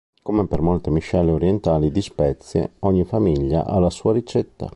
[0.23, 4.67] Come per molte miscele orientali di spezie, ogni famiglia ha la sua ricetta.